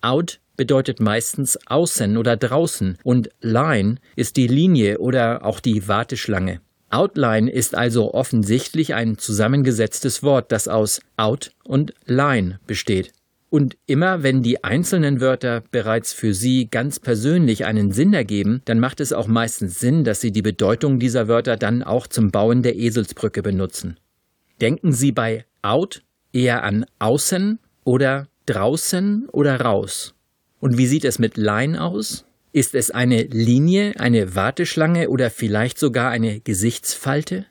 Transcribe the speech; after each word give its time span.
Out 0.00 0.38
bedeutet 0.56 1.00
meistens 1.00 1.58
außen 1.66 2.16
oder 2.16 2.36
draußen 2.36 2.98
und 3.02 3.30
line 3.40 3.96
ist 4.14 4.36
die 4.36 4.46
Linie 4.46 4.98
oder 4.98 5.44
auch 5.44 5.58
die 5.58 5.88
Warteschlange. 5.88 6.60
Outline 6.88 7.50
ist 7.50 7.74
also 7.74 8.14
offensichtlich 8.14 8.94
ein 8.94 9.18
zusammengesetztes 9.18 10.22
Wort, 10.22 10.52
das 10.52 10.68
aus 10.68 11.00
out 11.16 11.50
und 11.64 11.94
line 12.06 12.60
besteht. 12.68 13.12
Und 13.48 13.76
immer 13.86 14.22
wenn 14.22 14.42
die 14.42 14.64
einzelnen 14.64 15.20
Wörter 15.20 15.62
bereits 15.70 16.12
für 16.12 16.34
Sie 16.34 16.68
ganz 16.68 16.98
persönlich 16.98 17.64
einen 17.64 17.92
Sinn 17.92 18.12
ergeben, 18.12 18.60
dann 18.64 18.80
macht 18.80 19.00
es 19.00 19.12
auch 19.12 19.28
meistens 19.28 19.78
Sinn, 19.78 20.04
dass 20.04 20.20
Sie 20.20 20.32
die 20.32 20.42
Bedeutung 20.42 20.98
dieser 20.98 21.28
Wörter 21.28 21.56
dann 21.56 21.82
auch 21.82 22.06
zum 22.06 22.30
Bauen 22.30 22.62
der 22.62 22.76
Eselsbrücke 22.76 23.42
benutzen. 23.42 23.98
Denken 24.60 24.92
Sie 24.92 25.12
bei 25.12 25.44
out 25.62 26.02
eher 26.32 26.64
an 26.64 26.86
außen 26.98 27.58
oder 27.84 28.28
draußen 28.46 29.28
oder 29.30 29.60
raus. 29.60 30.14
Und 30.58 30.78
wie 30.78 30.86
sieht 30.86 31.04
es 31.04 31.18
mit 31.18 31.36
line 31.36 31.80
aus? 31.80 32.24
Ist 32.52 32.74
es 32.74 32.90
eine 32.90 33.22
Linie, 33.22 33.94
eine 33.98 34.34
Warteschlange 34.34 35.10
oder 35.10 35.30
vielleicht 35.30 35.78
sogar 35.78 36.10
eine 36.10 36.40
Gesichtsfalte? 36.40 37.46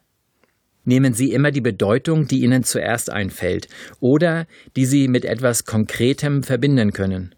Nehmen 0.85 1.13
Sie 1.13 1.31
immer 1.31 1.51
die 1.51 1.61
Bedeutung, 1.61 2.27
die 2.27 2.41
Ihnen 2.41 2.63
zuerst 2.63 3.11
einfällt 3.11 3.67
oder 3.99 4.47
die 4.75 4.85
Sie 4.85 5.07
mit 5.07 5.25
etwas 5.25 5.65
Konkretem 5.65 6.43
verbinden 6.43 6.93
können. 6.93 7.35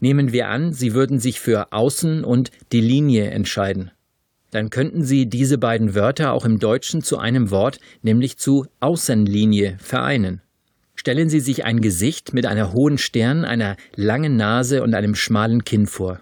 Nehmen 0.00 0.32
wir 0.32 0.48
an, 0.48 0.72
Sie 0.72 0.94
würden 0.94 1.18
sich 1.18 1.40
für 1.40 1.72
Außen 1.72 2.24
und 2.24 2.50
die 2.72 2.80
Linie 2.80 3.30
entscheiden. 3.30 3.90
Dann 4.50 4.70
könnten 4.70 5.02
Sie 5.02 5.26
diese 5.26 5.58
beiden 5.58 5.94
Wörter 5.94 6.32
auch 6.32 6.44
im 6.44 6.58
Deutschen 6.58 7.02
zu 7.02 7.18
einem 7.18 7.50
Wort, 7.50 7.78
nämlich 8.02 8.36
zu 8.38 8.66
Außenlinie, 8.80 9.76
vereinen. 9.80 10.40
Stellen 10.94 11.28
Sie 11.28 11.40
sich 11.40 11.64
ein 11.64 11.80
Gesicht 11.80 12.32
mit 12.32 12.46
einer 12.46 12.72
hohen 12.72 12.98
Stirn, 12.98 13.44
einer 13.44 13.76
langen 13.96 14.36
Nase 14.36 14.82
und 14.82 14.94
einem 14.94 15.14
schmalen 15.14 15.64
Kinn 15.64 15.86
vor. 15.86 16.20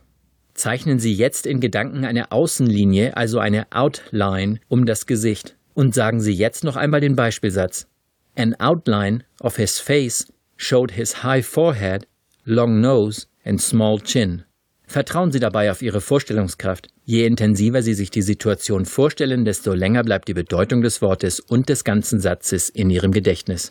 Zeichnen 0.54 0.98
Sie 0.98 1.12
jetzt 1.12 1.46
in 1.46 1.60
Gedanken 1.60 2.04
eine 2.04 2.32
Außenlinie, 2.32 3.16
also 3.16 3.38
eine 3.38 3.66
Outline, 3.72 4.60
um 4.68 4.86
das 4.86 5.06
Gesicht. 5.06 5.56
Und 5.74 5.94
sagen 5.94 6.20
Sie 6.20 6.32
jetzt 6.32 6.64
noch 6.64 6.76
einmal 6.76 7.00
den 7.00 7.16
Beispielsatz. 7.16 7.86
An 8.36 8.54
outline 8.58 9.24
of 9.40 9.56
his 9.56 9.78
face 9.78 10.32
showed 10.56 10.92
his 10.92 11.22
high 11.22 11.44
forehead, 11.44 12.06
long 12.44 12.80
nose 12.80 13.26
and 13.44 13.60
small 13.60 14.00
chin. 14.00 14.44
Vertrauen 14.86 15.32
Sie 15.32 15.40
dabei 15.40 15.70
auf 15.70 15.82
Ihre 15.82 16.00
Vorstellungskraft. 16.00 16.88
Je 17.04 17.26
intensiver 17.26 17.82
Sie 17.82 17.94
sich 17.94 18.10
die 18.10 18.22
Situation 18.22 18.86
vorstellen, 18.86 19.44
desto 19.44 19.72
länger 19.74 20.04
bleibt 20.04 20.28
die 20.28 20.34
Bedeutung 20.34 20.82
des 20.82 21.02
Wortes 21.02 21.40
und 21.40 21.68
des 21.68 21.84
ganzen 21.84 22.20
Satzes 22.20 22.68
in 22.68 22.90
Ihrem 22.90 23.12
Gedächtnis. 23.12 23.70